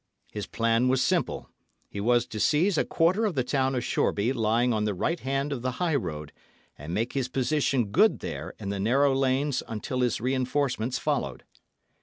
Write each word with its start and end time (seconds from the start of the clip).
His 0.31 0.47
plan 0.47 0.87
was 0.87 1.03
simple. 1.03 1.47
He 1.87 2.01
was 2.01 2.25
to 2.25 2.39
seize 2.39 2.75
a 2.75 2.83
quarter 2.83 3.23
of 3.23 3.35
the 3.35 3.43
town 3.43 3.75
of 3.75 3.83
Shoreby 3.85 4.33
lying 4.33 4.73
on 4.73 4.83
the 4.85 4.95
right 4.95 5.19
hand 5.19 5.53
of 5.53 5.61
the 5.61 5.73
high 5.73 5.93
road, 5.93 6.31
and 6.75 6.91
make 6.91 7.13
his 7.13 7.27
position 7.27 7.91
good 7.91 8.17
there 8.17 8.55
in 8.57 8.69
the 8.69 8.79
narrow 8.79 9.13
lanes 9.13 9.61
until 9.67 9.99
his 10.01 10.19
reinforcements 10.19 10.97
followed. 10.97 11.43